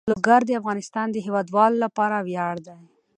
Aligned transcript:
لوگر 0.11 0.41
د 0.45 0.49
افغانستان 0.61 1.07
د 1.11 1.17
هیوادوالو 1.25 1.81
لپاره 1.85 2.17
ویاړ 2.27 2.55
دی. 2.67 2.77